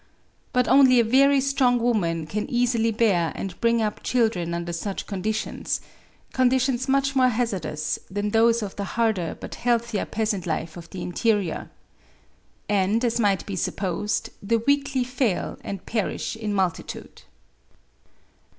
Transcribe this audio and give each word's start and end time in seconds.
But 0.51 0.67
only 0.67 0.99
a. 0.99 1.03
very 1.03 1.39
strong 1.39 1.77
woman 1.77 2.25
can 2.25 2.49
easily 2.49 2.89
bear 2.89 3.31
and 3.35 3.61
bring 3.61 3.83
up 3.83 4.01
children 4.01 4.55
under 4.55 4.73
such 4.73 5.05
conditions,— 5.05 5.79
conditions 6.33 6.89
much 6.89 7.15
more 7.15 7.29
hazardous 7.29 7.99
than 8.09 8.31
those 8.31 8.63
of 8.63 8.75
the 8.77 8.83
harder 8.97 9.37
but 9.39 9.53
healthier 9.53 10.05
peasant 10.05 10.47
life 10.47 10.75
of 10.75 10.89
the 10.89 11.03
interior. 11.03 11.69
And, 12.67 13.05
as 13.05 13.19
might 13.19 13.45
be 13.45 13.55
supposed, 13.55 14.31
the 14.41 14.57
weakly 14.65 15.03
fail 15.03 15.59
and 15.63 15.85
perish 15.85 16.35
in 16.35 16.51
multitude. 16.51 17.21